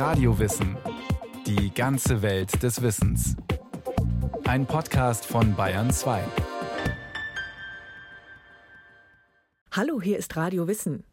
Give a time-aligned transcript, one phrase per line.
[0.00, 0.78] Radiowissen.
[1.46, 3.36] Die ganze Welt des Wissens.
[4.44, 6.24] Ein Podcast von Bayern 2.
[9.72, 11.04] Hallo, hier ist Radio Wissen.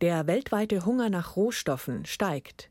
[0.00, 2.70] Der weltweite Hunger nach Rohstoffen steigt.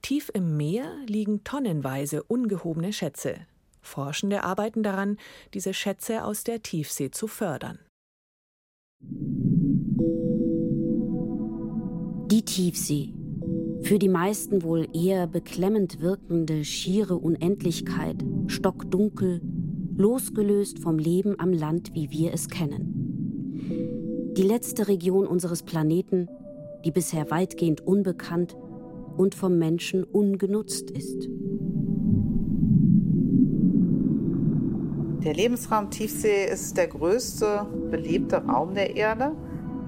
[0.00, 3.34] Tief im Meer liegen tonnenweise ungehobene Schätze.
[3.82, 5.16] Forschende arbeiten daran,
[5.54, 7.80] diese Schätze aus der Tiefsee zu fördern.
[12.30, 13.19] Die Tiefsee.
[13.82, 19.40] Für die meisten wohl eher beklemmend wirkende schiere Unendlichkeit, stockdunkel,
[19.96, 24.32] losgelöst vom Leben am Land, wie wir es kennen.
[24.36, 26.28] Die letzte Region unseres Planeten,
[26.84, 28.56] die bisher weitgehend unbekannt
[29.16, 31.28] und vom Menschen ungenutzt ist.
[35.24, 39.32] Der Lebensraum Tiefsee ist der größte belebte Raum der Erde.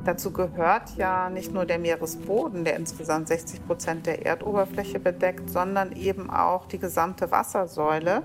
[0.04, 5.92] Dazu gehört ja nicht nur der Meeresboden, der insgesamt 60 Prozent der Erdoberfläche bedeckt, sondern
[5.92, 8.22] eben auch die gesamte Wassersäule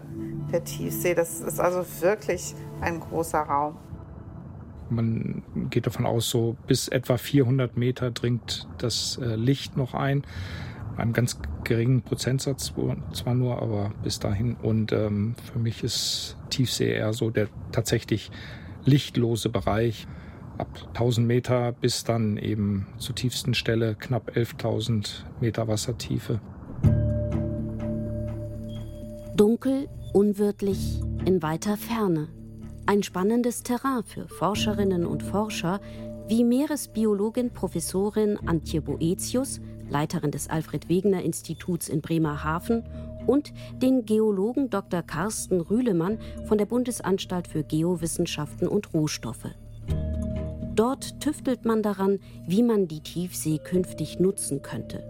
[0.51, 1.13] der Tiefsee.
[1.13, 3.77] Das ist also wirklich ein großer Raum.
[4.89, 10.23] Man geht davon aus, so bis etwa 400 Meter dringt das äh, Licht noch ein.
[10.95, 12.73] Einem ganz geringen Prozentsatz
[13.13, 14.55] zwar nur, aber bis dahin.
[14.55, 18.31] Und ähm, für mich ist Tiefsee eher so der tatsächlich
[18.83, 20.07] lichtlose Bereich
[20.57, 26.39] ab 1000 Meter bis dann eben zur tiefsten Stelle knapp 11.000 Meter Wassertiefe.
[29.35, 32.29] Dunkel, unwirtlich, in weiter Ferne.
[32.85, 35.79] Ein spannendes Terrain für Forscherinnen und Forscher,
[36.27, 42.83] wie Meeresbiologin Professorin Antje Boetius, Leiterin des Alfred Wegener Instituts in Bremerhaven,
[43.27, 45.03] und den Geologen Dr.
[45.03, 49.49] Carsten Rühlemann von der Bundesanstalt für Geowissenschaften und Rohstoffe.
[50.77, 55.03] Dort tüftelt man daran, wie man die Tiefsee künftig nutzen könnte.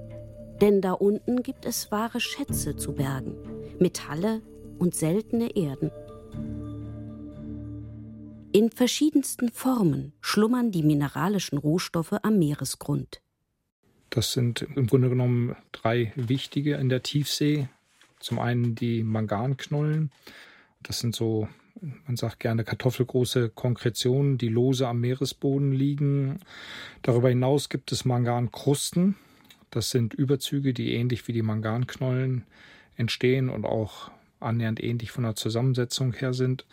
[0.61, 3.35] Denn da unten gibt es wahre Schätze zu bergen,
[3.77, 4.41] Metalle
[4.79, 5.91] und seltene Erden.
[8.53, 13.21] In verschiedensten Formen schlummern die mineralischen Rohstoffe am Meeresgrund.
[14.09, 17.67] Das sind im Grunde genommen drei wichtige in der Tiefsee.
[18.21, 20.11] Zum einen die Manganknollen.
[20.81, 21.49] Das sind so
[22.05, 26.39] man sagt gerne kartoffelgroße Konkretionen, die lose am Meeresboden liegen.
[27.01, 29.15] Darüber hinaus gibt es Mangankrusten.
[29.71, 32.43] Das sind Überzüge, die ähnlich wie die Manganknollen
[32.95, 36.65] entstehen und auch annähernd ähnlich von der Zusammensetzung her sind.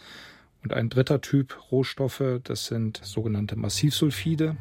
[0.62, 4.56] Und ein dritter Typ Rohstoffe, das sind sogenannte Massivsulfide.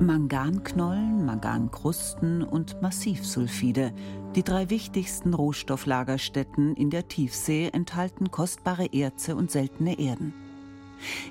[0.00, 3.92] Manganknollen, Mangankrusten und Massivsulfide,
[4.36, 10.34] die drei wichtigsten Rohstofflagerstätten in der Tiefsee, enthalten kostbare Erze und seltene Erden.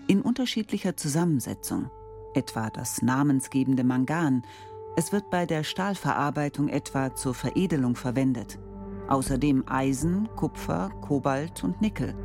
[0.08, 1.90] In unterschiedlicher Zusammensetzung,
[2.34, 4.44] etwa das namensgebende Mangan,
[4.98, 8.60] es wird bei der Stahlverarbeitung etwa zur Veredelung verwendet.
[9.08, 12.16] Außerdem Eisen, Kupfer, Kobalt und Nickel.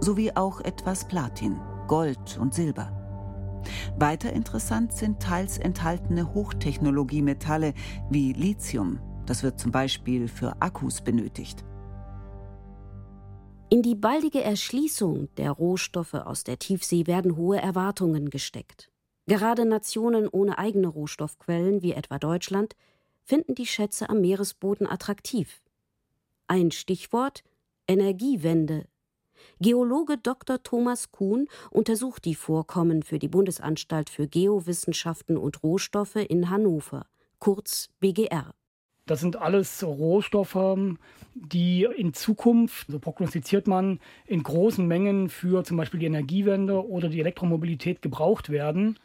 [0.00, 2.99] Sowie auch etwas Platin, Gold und Silber.
[3.98, 7.74] Weiter interessant sind teils enthaltene Hochtechnologiemetalle
[8.10, 8.98] wie Lithium.
[9.26, 11.64] Das wird zum Beispiel für Akkus benötigt.
[13.68, 18.90] In die baldige Erschließung der Rohstoffe aus der Tiefsee werden hohe Erwartungen gesteckt.
[19.26, 22.74] Gerade Nationen ohne eigene Rohstoffquellen wie etwa Deutschland
[23.22, 25.62] finden die Schätze am Meeresboden attraktiv.
[26.48, 27.44] Ein Stichwort
[27.86, 28.86] Energiewende
[29.60, 30.62] Geologe Dr.
[30.62, 37.06] Thomas Kuhn untersucht die Vorkommen für die Bundesanstalt für Geowissenschaften und Rohstoffe in Hannover,
[37.38, 38.54] kurz BGR.
[39.06, 40.78] Das sind alles Rohstoffe,
[41.34, 47.08] die in Zukunft, so prognostiziert man, in großen Mengen für zum Beispiel die Energiewende oder
[47.08, 48.98] die Elektromobilität gebraucht werden.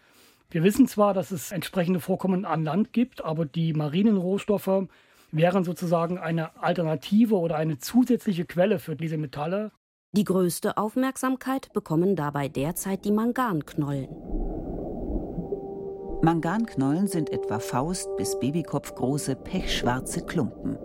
[0.52, 4.88] Wir wissen zwar, dass es entsprechende Vorkommen an Land gibt, aber die marinen Rohstoffe
[5.32, 9.72] wären sozusagen eine Alternative oder eine zusätzliche Quelle für diese Metalle.
[10.16, 14.08] Die größte Aufmerksamkeit bekommen dabei derzeit die Manganknollen.
[16.22, 20.78] Manganknollen sind etwa Faust- bis Babykopf große pechschwarze Klumpen.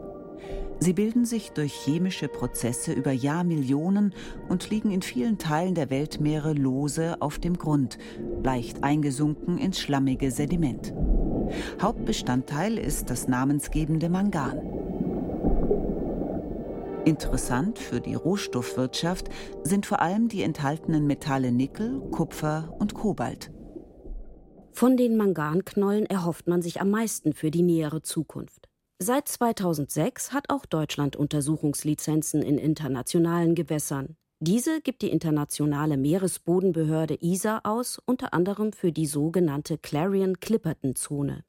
[0.81, 4.15] Sie bilden sich durch chemische Prozesse über Jahrmillionen
[4.49, 7.99] und liegen in vielen Teilen der Weltmeere lose auf dem Grund,
[8.43, 10.93] leicht eingesunken ins schlammige Sediment.
[11.81, 14.59] Hauptbestandteil ist das namensgebende Mangan.
[17.05, 19.29] Interessant für die Rohstoffwirtschaft
[19.63, 23.51] sind vor allem die enthaltenen Metalle Nickel, Kupfer und Kobalt.
[24.73, 28.69] Von den Manganknollen erhofft man sich am meisten für die nähere Zukunft.
[28.99, 34.17] Seit 2006 hat auch Deutschland Untersuchungslizenzen in internationalen Gewässern.
[34.41, 41.45] Diese gibt die internationale Meeresbodenbehörde ISA aus, unter anderem für die sogenannte Clarion-Clipperton-Zone.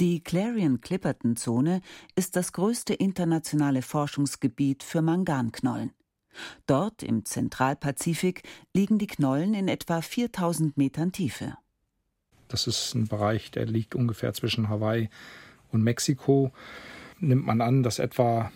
[0.00, 1.80] Die Clarion-Clipperton-Zone
[2.14, 5.90] ist das größte internationale Forschungsgebiet für Manganknollen.
[6.66, 11.56] Dort im Zentralpazifik liegen die Knollen in etwa 4000 Metern Tiefe.
[12.46, 15.10] Das ist ein Bereich, der liegt ungefähr zwischen Hawaii
[15.72, 16.52] und Mexiko.
[17.18, 18.52] Nimmt man an, dass etwa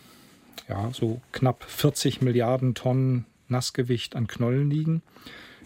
[0.68, 5.02] ja, so knapp 40 Milliarden Tonnen Nassgewicht an Knollen liegen.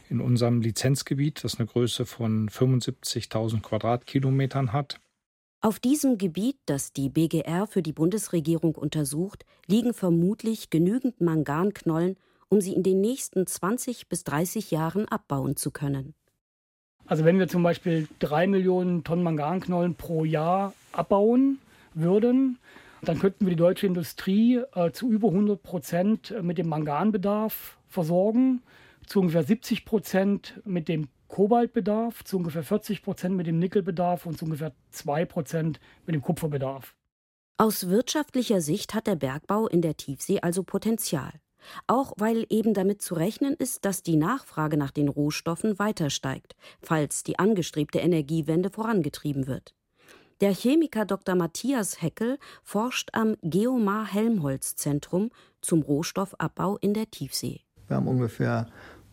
[0.09, 5.01] In unserem Lizenzgebiet, das eine Größe von 75.000 Quadratkilometern hat,
[5.67, 12.17] auf diesem Gebiet, das die BGR für die Bundesregierung untersucht, liegen vermutlich genügend Manganknollen,
[12.49, 16.15] um sie in den nächsten 20 bis 30 Jahren abbauen zu können.
[17.07, 21.59] Also wenn wir zum Beispiel drei Millionen Tonnen Manganknollen pro Jahr abbauen
[21.95, 22.61] würden,
[23.03, 28.63] dann könnten wir die deutsche Industrie äh, zu über 100 Prozent mit dem Manganbedarf versorgen,
[29.09, 34.39] zu ungefähr 70 Prozent mit dem Kobaltbedarf, zu ungefähr 40 Prozent mit dem Nickelbedarf und
[34.39, 36.95] zu ungefähr 2 Prozent mit dem Kupferbedarf.
[37.59, 41.33] Aus wirtschaftlicher Sicht hat der Bergbau in der Tiefsee also Potenzial.
[41.87, 46.55] Auch weil eben damit zu rechnen ist, dass die Nachfrage nach den Rohstoffen weiter steigt,
[46.81, 49.75] falls die angestrebte Energiewende vorangetrieben wird.
[50.43, 51.35] Der Chemiker Dr.
[51.35, 55.31] Matthias Heckel forscht am Geomar Helmholtz Zentrum
[55.63, 57.63] zum Rohstoffabbau in der Tiefsee.
[57.87, 58.69] Wir haben ungefähr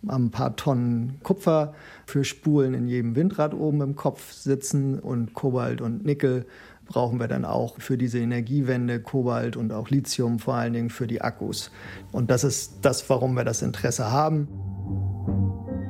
[0.07, 1.73] ein paar Tonnen Kupfer
[2.05, 6.45] für Spulen in jedem Windrad oben im Kopf sitzen und Kobalt und Nickel
[6.85, 11.07] brauchen wir dann auch für diese Energiewende, Kobalt und auch Lithium vor allen Dingen für
[11.07, 11.71] die Akkus.
[12.11, 14.47] Und das ist das, warum wir das Interesse haben.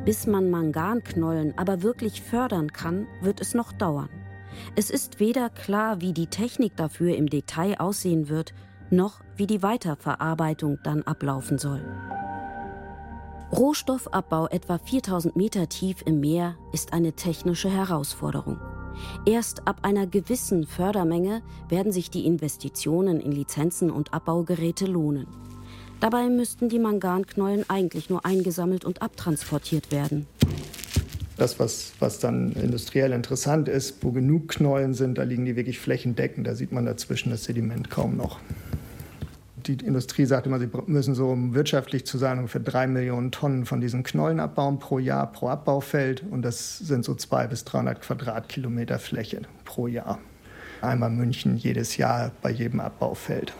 [0.05, 4.09] Bis man Manganknollen aber wirklich fördern kann, wird es noch dauern.
[4.75, 8.53] Es ist weder klar, wie die Technik dafür im Detail aussehen wird,
[8.89, 11.81] noch wie die Weiterverarbeitung dann ablaufen soll.
[13.53, 18.59] Rohstoffabbau etwa 4000 Meter tief im Meer ist eine technische Herausforderung.
[19.27, 25.27] Erst ab einer gewissen Fördermenge werden sich die Investitionen in Lizenzen und Abbaugeräte lohnen.
[25.99, 30.25] Dabei müssten die Manganknollen eigentlich nur eingesammelt und abtransportiert werden.
[31.37, 35.77] Das, was, was dann industriell interessant ist, wo genug Knollen sind, da liegen die wirklich
[35.77, 36.47] flächendeckend.
[36.47, 38.39] Da sieht man dazwischen das Sediment kaum noch
[39.67, 43.65] die Industrie sagt immer, sie müssen so, um wirtschaftlich zu sein, ungefähr drei Millionen Tonnen
[43.65, 46.23] von diesen Knollen abbauen pro Jahr, pro Abbaufeld.
[46.29, 50.19] Und das sind so zwei bis 300 Quadratkilometer Fläche pro Jahr.
[50.81, 53.53] Einmal München jedes Jahr bei jedem Abbaufeld.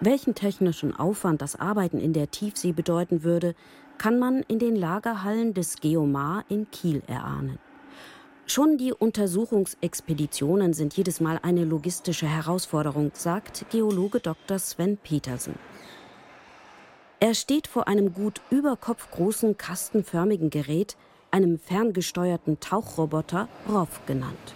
[0.00, 3.54] Welchen technischen Aufwand das Arbeiten in der Tiefsee bedeuten würde,
[3.98, 7.58] kann man in den Lagerhallen des Geomar in Kiel erahnen.
[8.54, 14.58] Schon die Untersuchungsexpeditionen sind jedes Mal eine logistische Herausforderung, sagt Geologe Dr.
[14.58, 15.54] Sven Petersen.
[17.18, 20.98] Er steht vor einem gut überkopfgroßen kastenförmigen Gerät,
[21.30, 24.54] einem ferngesteuerten Tauchroboter ROV genannt.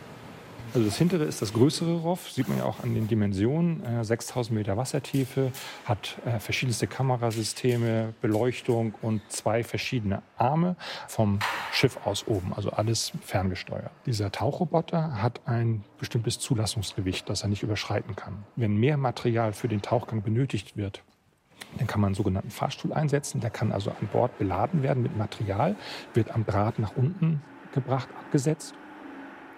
[0.77, 3.83] Also das hintere ist das größere Roff, sieht man ja auch an den Dimensionen.
[3.83, 5.51] Äh, 6000 Meter Wassertiefe,
[5.87, 10.77] hat äh, verschiedenste Kamerasysteme, Beleuchtung und zwei verschiedene Arme
[11.09, 11.39] vom
[11.73, 13.91] Schiff aus oben, also alles ferngesteuert.
[14.05, 18.45] Dieser Tauchroboter hat ein bestimmtes Zulassungsgewicht, das er nicht überschreiten kann.
[18.55, 21.03] Wenn mehr Material für den Tauchgang benötigt wird,
[21.79, 23.41] dann kann man einen sogenannten Fahrstuhl einsetzen.
[23.41, 25.75] Der kann also an Bord beladen werden mit Material,
[26.13, 27.41] wird am Draht nach unten
[27.73, 28.75] gebracht, abgesetzt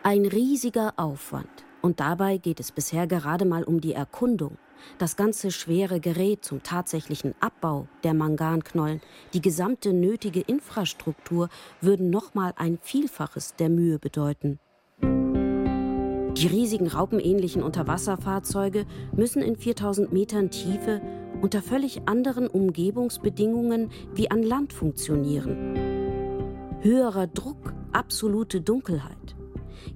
[0.02, 1.64] ein riesiger Aufwand.
[1.80, 4.58] Und dabei geht es bisher gerade mal um die Erkundung.
[4.98, 9.00] Das ganze schwere Gerät zum tatsächlichen Abbau der Manganknollen,
[9.32, 11.48] die gesamte nötige Infrastruktur
[11.80, 14.58] würden nochmal ein Vielfaches der Mühe bedeuten.
[15.00, 21.00] Die riesigen raupenähnlichen Unterwasserfahrzeuge müssen in 4000 Metern Tiefe
[21.40, 25.74] unter völlig anderen Umgebungsbedingungen wie an Land funktionieren.
[26.80, 29.37] Höherer Druck, absolute Dunkelheit.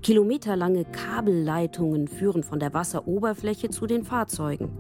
[0.03, 4.71] Kilometerlange Kabelleitungen führen von der Wasseroberfläche zu den Fahrzeugen.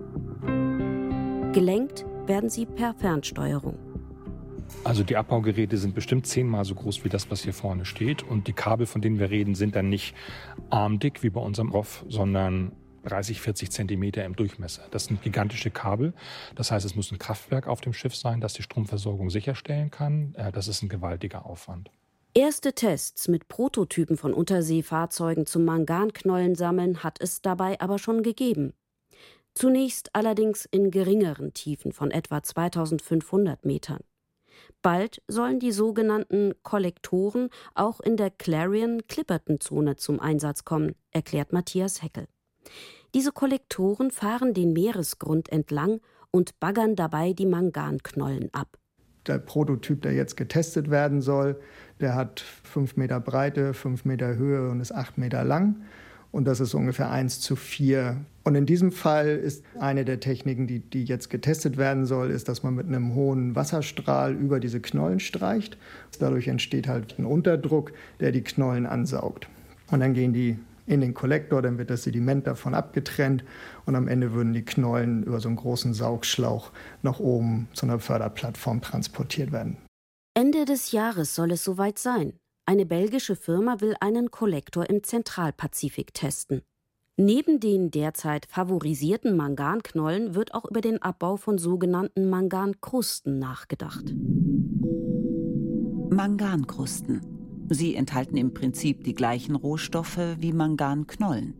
[1.52, 3.78] Gelenkt werden sie per Fernsteuerung.
[4.84, 8.22] Also die Abbaugeräte sind bestimmt zehnmal so groß wie das, was hier vorne steht.
[8.22, 10.14] Und die Kabel, von denen wir reden, sind dann nicht
[10.70, 12.72] armdick wie bei unserem ROF, sondern
[13.04, 14.82] 30, 40 Zentimeter im Durchmesser.
[14.90, 16.14] Das sind gigantische Kabel.
[16.54, 20.34] Das heißt, es muss ein Kraftwerk auf dem Schiff sein, das die Stromversorgung sicherstellen kann.
[20.36, 21.90] Äh, das ist ein gewaltiger Aufwand.
[22.34, 28.72] Erste Tests mit Prototypen von Unterseefahrzeugen zum Manganknollen sammeln hat es dabei aber schon gegeben.
[29.52, 34.00] Zunächst allerdings in geringeren Tiefen von etwa 2500 Metern.
[34.80, 42.28] Bald sollen die sogenannten Kollektoren auch in der Clarion-Clipperton-Zone zum Einsatz kommen, erklärt Matthias Heckel.
[43.14, 48.78] Diese Kollektoren fahren den Meeresgrund entlang und baggern dabei die Manganknollen ab.
[49.26, 51.56] Der Prototyp, der jetzt getestet werden soll,
[52.00, 55.76] Der hat fünf Meter Breite, fünf Meter Höhe und ist acht Meter lang.
[56.32, 58.16] Und das ist ungefähr 1 zu 4.
[58.42, 62.48] Und in diesem Fall ist eine der Techniken, die, die jetzt getestet werden soll, ist,
[62.48, 65.76] dass man mit einem hohen Wasserstrahl über diese Knollen streicht.
[66.18, 69.46] Dadurch entsteht halt ein Unterdruck, der die Knollen ansaugt.
[69.90, 70.56] Und dann gehen die
[70.92, 73.44] in den Kollektor, dann wird das Sediment davon abgetrennt
[73.86, 76.70] und am Ende würden die Knollen über so einen großen Saugschlauch
[77.02, 79.78] nach oben zu einer Förderplattform transportiert werden.
[80.34, 82.34] Ende des Jahres soll es soweit sein.
[82.64, 86.62] Eine belgische Firma will einen Kollektor im Zentralpazifik testen.
[87.16, 94.14] Neben den derzeit favorisierten Manganknollen wird auch über den Abbau von sogenannten Mangankrusten nachgedacht.
[96.10, 97.31] Mangankrusten.
[97.72, 101.54] Sie enthalten im Prinzip die gleichen Rohstoffe wie Manganknollen.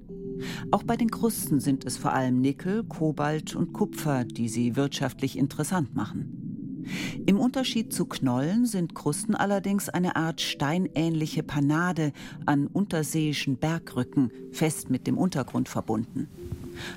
[0.71, 5.39] Auch bei den Krusten sind es vor allem Nickel, Kobalt und Kupfer, die sie wirtschaftlich
[5.39, 6.85] interessant machen.
[7.27, 12.13] Im Unterschied zu Knollen sind Krusten allerdings eine Art steinähnliche Panade
[12.45, 16.29] an unterseeischen Bergrücken, fest mit dem Untergrund verbunden.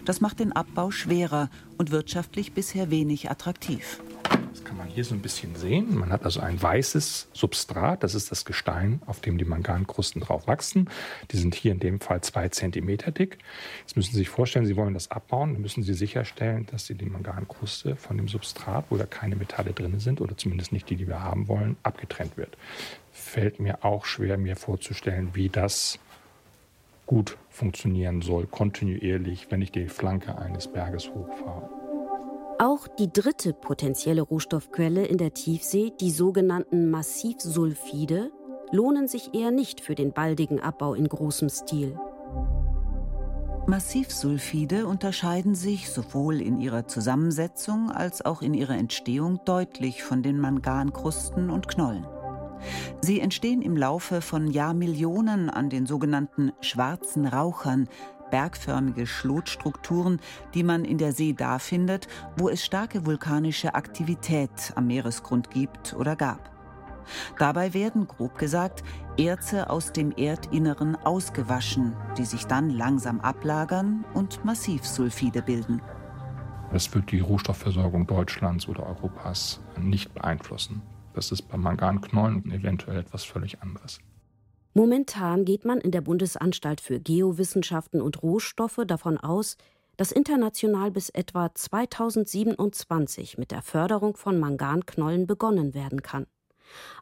[0.04, 4.02] Das macht den Abbau schwerer und wirtschaftlich bisher wenig attraktiv
[4.64, 5.98] kann man hier so ein bisschen sehen.
[5.98, 10.48] Man hat also ein weißes Substrat, das ist das Gestein, auf dem die Mangankrusten drauf
[10.48, 10.90] wachsen.
[11.32, 13.40] Die sind hier in dem Fall zwei Zentimeter dick.
[13.82, 16.96] Jetzt müssen Sie sich vorstellen, Sie wollen das abbauen, dann müssen Sie sicherstellen, dass Sie
[16.96, 20.96] die Mangankruste von dem Substrat, wo da keine Metalle drin sind, oder zumindest nicht die,
[20.96, 22.58] die wir haben wollen, abgetrennt wird.
[23.12, 26.00] Fällt mir auch schwer, mir vorzustellen, wie das
[27.06, 31.85] gut funktionieren soll, kontinuierlich, wenn ich die Flanke eines Berges hochfahre.
[32.58, 38.32] Auch die dritte potenzielle Rohstoffquelle in der Tiefsee, die sogenannten Massivsulfide,
[38.72, 42.00] lohnen sich eher nicht für den baldigen Abbau in großem Stil.
[43.68, 50.40] Massivsulfide unterscheiden sich sowohl in ihrer Zusammensetzung als auch in ihrer Entstehung deutlich von den
[50.40, 52.08] Mangankrusten und Knollen.
[53.02, 57.90] Sie entstehen im Laufe von Jahrmillionen an den sogenannten schwarzen Rauchern,
[58.32, 60.20] bergförmige Schlotstrukturen,
[60.54, 65.94] die man in der See da findet, wo es starke vulkanische Aktivität am Meeresgrund gibt
[65.94, 66.52] oder gab.
[67.38, 68.84] Dabei werden, grob gesagt,
[69.18, 75.82] Erze aus dem Erdinneren ausgewaschen, die sich dann langsam ablagern und Massivsulfide bilden.
[76.72, 80.82] Das wird die Rohstoffversorgung Deutschlands oder Europas nicht beeinflussen.
[81.14, 84.00] Das ist bei Manganknollen eventuell etwas völlig anderes.
[84.78, 89.56] Momentan geht man in der Bundesanstalt für Geowissenschaften und Rohstoffe davon aus,
[89.96, 96.28] dass international bis etwa 2027 mit der Förderung von Manganknollen begonnen werden kann.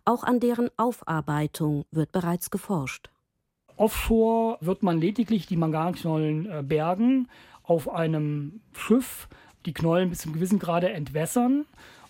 [0.05, 3.09] Auch an deren Aufarbeitung wird bereits geforscht.
[3.75, 7.27] Offshore wird man lediglich die Manganknollen äh, bergen,
[7.63, 9.27] auf einem Schiff
[9.65, 11.65] die Knollen bis zum gewissen Grade entwässern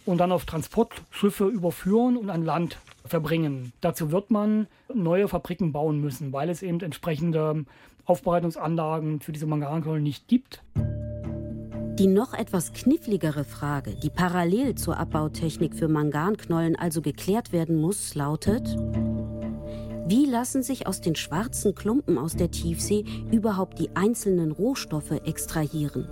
[0.06, 3.74] und dann auf Transportschiffe überführen und an Land verbringen.
[3.82, 7.66] Dazu wird man neue Fabriken bauen müssen, weil es eben entsprechende
[8.06, 10.62] Aufbereitungsanlagen für diese Manganknollen nicht gibt.
[12.00, 18.16] Die noch etwas kniffligere Frage, die parallel zur Abbautechnik für Manganknollen also geklärt werden muss,
[18.16, 18.76] lautet,
[20.06, 26.08] wie lassen sich aus den schwarzen Klumpen aus der Tiefsee überhaupt die einzelnen Rohstoffe extrahieren?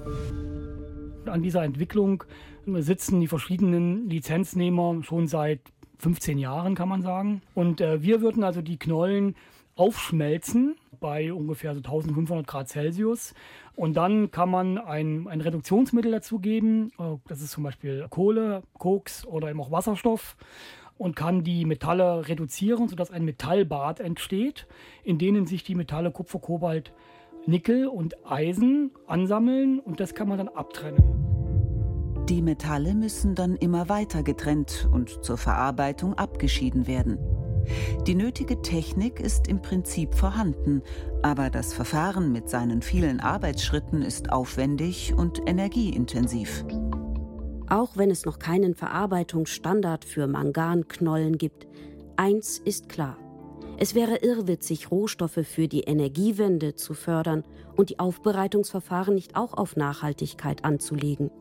[1.26, 2.24] An dieser Entwicklung
[2.66, 5.62] sitzen die verschiedenen Lizenznehmer schon seit
[6.00, 7.42] 15 Jahren, kann man sagen.
[7.54, 9.36] Und äh, wir würden also die Knollen
[9.76, 13.34] aufschmelzen bei ungefähr so 1500 Grad Celsius.
[13.76, 16.92] Und dann kann man ein, ein Reduktionsmittel dazugeben.
[17.00, 20.36] Äh, das ist zum Beispiel Kohle, Koks oder eben auch Wasserstoff.
[20.98, 24.68] Und kann die Metalle reduzieren, sodass ein Metallbad entsteht,
[25.04, 26.94] in denen sich die Metalle Kupfer, Kobalt,
[27.46, 29.80] Nickel und Eisen ansammeln.
[29.80, 31.22] Und das kann man dann abtrennen.
[32.30, 37.18] Die Metalle müssen dann immer weiter getrennt und zur Verarbeitung abgeschieden werden.
[38.08, 40.82] Die nötige Technik ist im Prinzip vorhanden,
[41.22, 46.66] aber das Verfahren mit seinen vielen Arbeitsschritten ist aufwendig und energieintensiv.
[47.70, 51.68] Auch wenn es noch keinen Verarbeitungsstandard für Manganknollen gibt,
[52.18, 53.18] eins ist klar.
[53.82, 57.44] Es wäre irrwitzig, Rohstoffe für die Energiewende zu fördern
[57.76, 61.32] und die Aufbereitungsverfahren nicht auch auf Nachhaltigkeit anzulegen.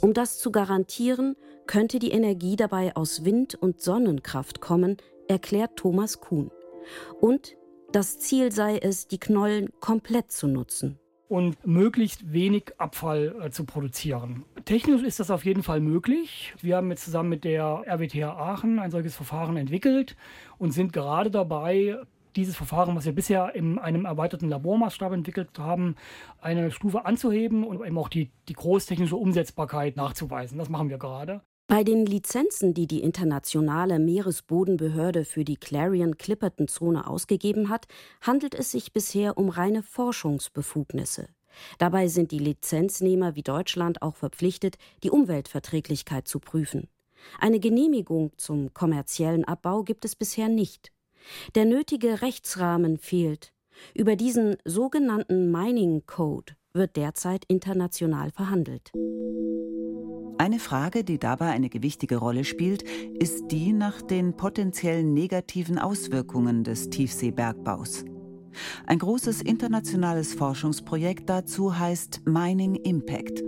[0.00, 1.34] Um das zu garantieren,
[1.66, 6.52] könnte die Energie dabei aus Wind- und Sonnenkraft kommen, erklärt Thomas Kuhn.
[7.20, 7.56] Und
[7.90, 10.99] das Ziel sei es, die Knollen komplett zu nutzen.
[11.30, 14.44] Und möglichst wenig Abfall äh, zu produzieren.
[14.64, 16.52] Technisch ist das auf jeden Fall möglich.
[16.60, 20.16] Wir haben jetzt zusammen mit der RWTH Aachen ein solches Verfahren entwickelt
[20.58, 21.98] und sind gerade dabei,
[22.34, 25.94] dieses Verfahren, was wir bisher in einem erweiterten Labormaßstab entwickelt haben,
[26.40, 30.58] eine Stufe anzuheben und eben auch die, die großtechnische Umsetzbarkeit nachzuweisen.
[30.58, 31.42] Das machen wir gerade.
[31.70, 37.86] Bei den Lizenzen, die die internationale Meeresbodenbehörde für die Clarion-Clipperton-Zone ausgegeben hat,
[38.20, 41.28] handelt es sich bisher um reine Forschungsbefugnisse.
[41.78, 46.88] Dabei sind die Lizenznehmer wie Deutschland auch verpflichtet, die Umweltverträglichkeit zu prüfen.
[47.38, 50.90] Eine Genehmigung zum kommerziellen Abbau gibt es bisher nicht.
[51.54, 53.52] Der nötige Rechtsrahmen fehlt.
[53.94, 58.92] Über diesen sogenannten Mining Code wird derzeit international verhandelt.
[60.38, 62.82] Eine Frage, die dabei eine gewichtige Rolle spielt,
[63.18, 68.04] ist die nach den potenziellen negativen Auswirkungen des Tiefseebergbaus.
[68.86, 73.42] Ein großes internationales Forschungsprojekt dazu heißt Mining Impact.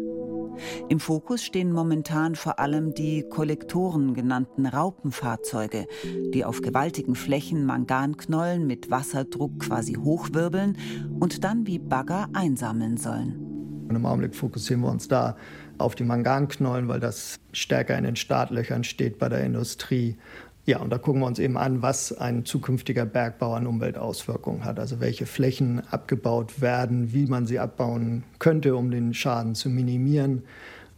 [0.89, 5.87] Im Fokus stehen momentan vor allem die Kollektoren genannten Raupenfahrzeuge,
[6.35, 10.77] die auf gewaltigen Flächen Manganknollen mit Wasserdruck quasi hochwirbeln
[11.21, 13.53] und dann wie Bagger einsammeln sollen.
[13.89, 15.37] Im Augenblick fokussieren wir uns da
[15.79, 20.17] auf die Manganknollen, weil das stärker in den Startlöchern steht bei der Industrie.
[20.65, 24.79] Ja, und da gucken wir uns eben an, was ein zukünftiger Bergbau an Umweltauswirkungen hat.
[24.79, 30.45] Also welche Flächen abgebaut werden, wie man sie abbauen könnte, um den Schaden zu minimieren,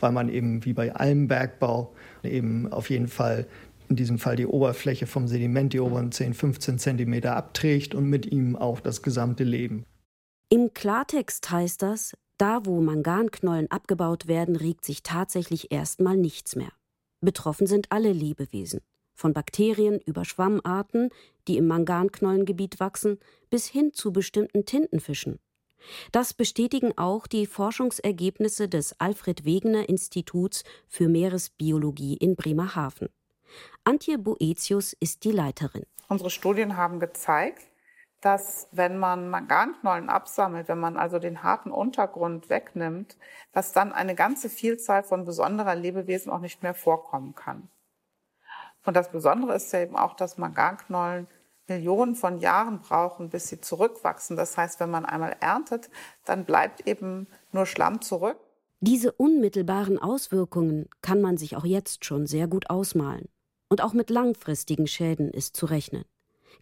[0.00, 3.47] weil man eben wie bei allem Bergbau eben auf jeden Fall
[3.88, 8.26] in diesem Fall die Oberfläche vom Sediment, die oberen 10, 15 Zentimeter abträgt und mit
[8.26, 9.85] ihm auch das gesamte Leben.
[10.50, 16.73] Im Klartext heißt das, da wo Manganknollen abgebaut werden, regt sich tatsächlich erstmal nichts mehr.
[17.21, 18.80] Betroffen sind alle Lebewesen
[19.14, 21.11] von Bakterien über Schwammarten,
[21.49, 23.18] die im Manganknollengebiet wachsen,
[23.50, 25.38] bis hin zu bestimmten Tintenfischen.
[26.12, 33.09] Das bestätigen auch die Forschungsergebnisse des Alfred Wegener Instituts für Meeresbiologie in Bremerhaven.
[33.85, 35.85] Antje Boetius ist die Leiterin.
[36.09, 37.62] Unsere Studien haben gezeigt,
[38.21, 43.18] dass wenn man Manganknollen absammelt, wenn man also den harten Untergrund wegnimmt,
[43.52, 47.68] dass dann eine ganze Vielzahl von besonderer Lebewesen auch nicht mehr vorkommen kann.
[48.85, 51.26] Und das Besondere ist ja eben auch, dass Manganknollen
[51.69, 54.37] Millionen von Jahren brauchen, bis sie zurückwachsen.
[54.37, 55.88] Das heißt, wenn man einmal erntet,
[56.25, 58.37] dann bleibt eben nur Schlamm zurück.
[58.81, 63.29] Diese unmittelbaren Auswirkungen kann man sich auch jetzt schon sehr gut ausmalen.
[63.70, 66.05] Und auch mit langfristigen Schäden ist zu rechnen.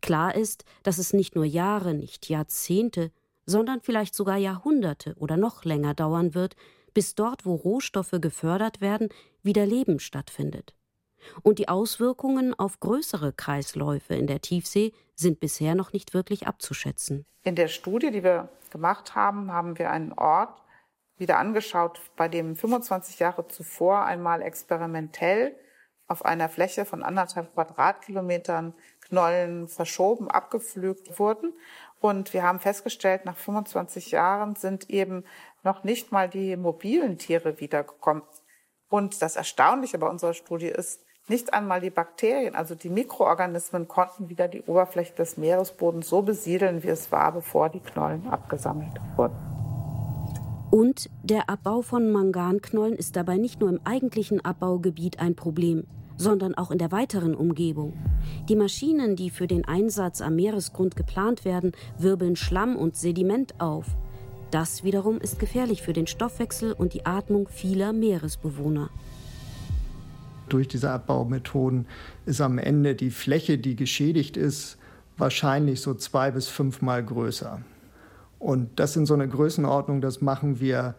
[0.00, 3.10] Klar ist, dass es nicht nur Jahre, nicht Jahrzehnte,
[3.44, 6.54] sondern vielleicht sogar Jahrhunderte oder noch länger dauern wird,
[6.94, 9.08] bis dort, wo Rohstoffe gefördert werden,
[9.42, 10.74] wieder Leben stattfindet.
[11.42, 17.26] Und die Auswirkungen auf größere Kreisläufe in der Tiefsee sind bisher noch nicht wirklich abzuschätzen.
[17.44, 20.62] In der Studie, die wir gemacht haben, haben wir einen Ort
[21.16, 25.54] wieder angeschaut, bei dem 25 Jahre zuvor einmal experimentell
[26.08, 31.54] auf einer Fläche von anderthalb Quadratkilometern Knollen verschoben, abgepflügt wurden.
[32.00, 35.24] Und wir haben festgestellt, nach 25 Jahren sind eben
[35.62, 38.24] noch nicht mal die mobilen Tiere wiedergekommen.
[38.88, 44.28] Und das Erstaunliche bei unserer Studie ist, nicht einmal die Bakterien, also die Mikroorganismen, konnten
[44.28, 49.36] wieder die Oberfläche des Meeresbodens so besiedeln, wie es war, bevor die Knollen abgesammelt wurden.
[50.70, 56.54] Und der Abbau von Manganknollen ist dabei nicht nur im eigentlichen Abbaugebiet ein Problem, sondern
[56.54, 57.92] auch in der weiteren Umgebung.
[58.48, 63.86] Die Maschinen, die für den Einsatz am Meeresgrund geplant werden, wirbeln Schlamm und Sediment auf.
[64.50, 68.90] Das wiederum ist gefährlich für den Stoffwechsel und die Atmung vieler Meeresbewohner
[70.52, 71.86] durch diese Abbaumethoden
[72.26, 74.78] ist am Ende die Fläche, die geschädigt ist,
[75.16, 77.60] wahrscheinlich so zwei bis fünfmal größer.
[78.38, 80.94] Und das sind so eine Größenordnung, das machen wir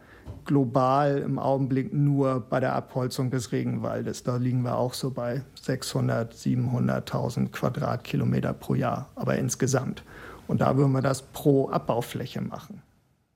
[0.46, 4.24] global im Augenblick nur bei der Abholzung des Regenwaldes.
[4.24, 10.04] Da liegen wir auch so bei 600, 700.000 Quadratkilometer pro Jahr, aber insgesamt.
[10.48, 12.82] Und da würden wir das pro Abbaufläche machen.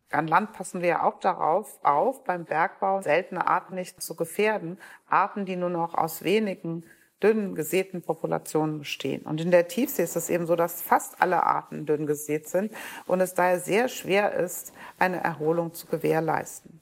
[0.09, 4.77] An Land passen wir ja auch darauf auf, beim Bergbau seltene Arten nicht zu gefährden.
[5.07, 6.85] Arten, die nur noch aus wenigen
[7.21, 9.23] dünn gesäten Populationen bestehen.
[9.23, 12.71] Und in der Tiefsee ist es eben so, dass fast alle Arten dünn gesät sind
[13.05, 16.79] und es daher sehr schwer ist, eine Erholung zu gewährleisten.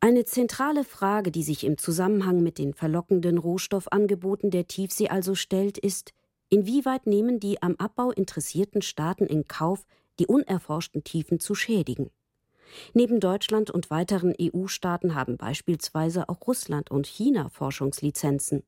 [0.00, 5.76] Eine zentrale Frage, die sich im Zusammenhang mit den verlockenden Rohstoffangeboten der Tiefsee also stellt,
[5.76, 6.12] ist,
[6.50, 9.84] inwieweit nehmen die am Abbau interessierten Staaten in Kauf,
[10.20, 12.10] die unerforschten Tiefen zu schädigen?
[12.94, 18.62] Neben Deutschland und weiteren EU-Staaten haben beispielsweise auch Russland und China Forschungslizenzen.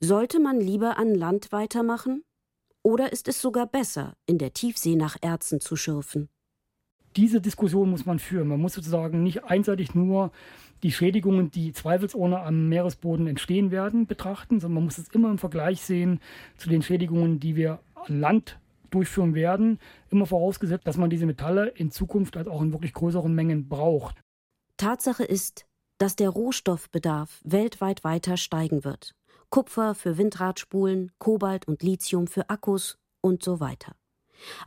[0.00, 2.24] Sollte man lieber an Land weitermachen?
[2.82, 6.28] Oder ist es sogar besser, in der Tiefsee nach Erzen zu schürfen?
[7.16, 8.48] Diese Diskussion muss man führen.
[8.48, 10.32] Man muss sozusagen nicht einseitig nur
[10.82, 15.38] die Schädigungen, die zweifelsohne am Meeresboden entstehen werden, betrachten, sondern man muss es immer im
[15.38, 16.20] Vergleich sehen
[16.58, 18.58] zu den Schädigungen, die wir an Land
[18.94, 19.78] durchführen werden,
[20.10, 24.20] immer vorausgesetzt, dass man diese Metalle in Zukunft halt auch in wirklich größeren Mengen braucht.
[24.76, 25.66] Tatsache ist,
[25.98, 29.14] dass der Rohstoffbedarf weltweit weiter steigen wird.
[29.50, 33.94] Kupfer für Windradspulen, Kobalt und Lithium für Akkus und so weiter.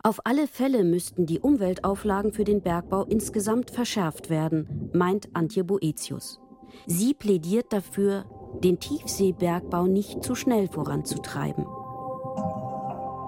[0.02, 6.40] Auf alle Fälle müssten die Umweltauflagen für den Bergbau insgesamt verschärft werden, meint Antje Boetius.
[6.86, 8.26] Sie plädiert dafür,
[8.64, 11.66] den Tiefseebergbau nicht zu schnell voranzutreiben.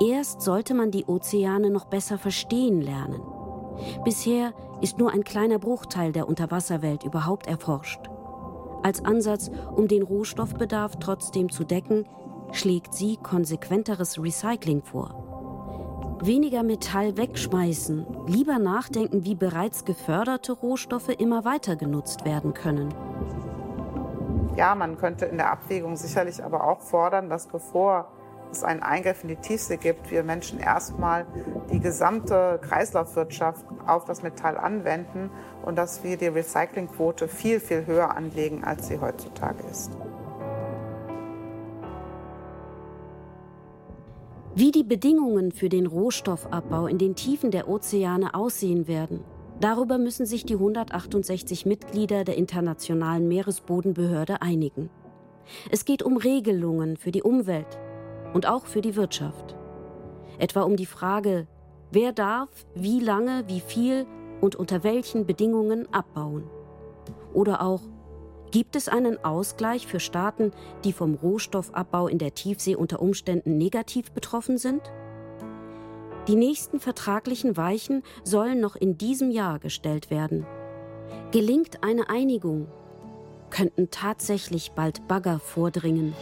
[0.01, 3.21] Erst sollte man die Ozeane noch besser verstehen lernen.
[4.05, 8.09] Bisher ist nur ein kleiner Bruchteil der Unterwasserwelt überhaupt erforscht.
[8.81, 12.05] Als Ansatz, um den Rohstoffbedarf trotzdem zu decken,
[12.51, 16.17] schlägt sie konsequenteres Recycling vor.
[16.21, 22.93] Weniger Metall wegschmeißen, lieber nachdenken, wie bereits geförderte Rohstoffe immer weiter genutzt werden können.
[24.55, 28.07] Ja, man könnte in der Abwägung sicherlich aber auch fordern, dass bevor
[28.51, 31.25] es einen Eingriff in die Tiefsee gibt, wir Menschen erstmal
[31.71, 35.29] die gesamte Kreislaufwirtschaft auf das Metall anwenden
[35.63, 39.91] und dass wir die Recyclingquote viel, viel höher anlegen, als sie heutzutage ist.
[44.55, 49.23] Wie die Bedingungen für den Rohstoffabbau in den Tiefen der Ozeane aussehen werden,
[49.61, 54.89] darüber müssen sich die 168 Mitglieder der Internationalen Meeresbodenbehörde einigen.
[55.71, 57.79] Es geht um Regelungen für die Umwelt,
[58.33, 59.55] und auch für die Wirtschaft.
[60.37, 61.47] Etwa um die Frage,
[61.91, 64.05] wer darf, wie lange, wie viel
[64.41, 66.49] und unter welchen Bedingungen abbauen.
[67.33, 67.81] Oder auch,
[68.51, 70.51] gibt es einen Ausgleich für Staaten,
[70.83, 74.81] die vom Rohstoffabbau in der Tiefsee unter Umständen negativ betroffen sind?
[76.27, 80.45] Die nächsten vertraglichen Weichen sollen noch in diesem Jahr gestellt werden.
[81.31, 82.67] Gelingt eine Einigung,
[83.49, 86.13] könnten tatsächlich bald Bagger vordringen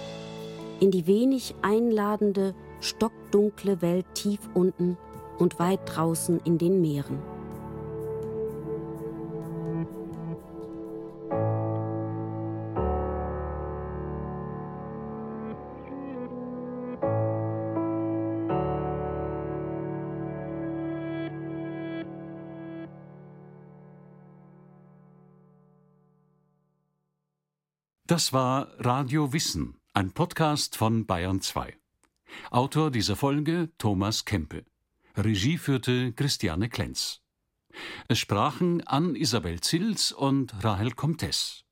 [0.79, 4.97] in die wenig einladende, stockdunkle Welt tief unten
[5.37, 7.19] und weit draußen in den Meeren.
[28.07, 31.75] Das war Radio Wissen ein Podcast von Bayern 2.
[32.51, 34.63] Autor dieser Folge Thomas Kempe.
[35.15, 37.23] Regie führte Christiane Klenz.
[38.07, 41.63] Es sprachen Ann Isabel Zils und Rahel Comtes.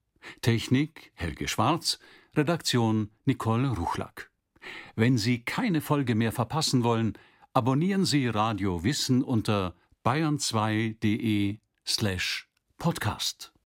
[0.41, 1.99] Technik Helge Schwarz,
[2.35, 4.31] Redaktion Nicole Ruchlack.
[4.95, 7.13] Wenn Sie keine Folge mehr verpassen wollen,
[7.53, 13.54] abonnieren Sie Radio Wissen unter bayern2.de slash podcast.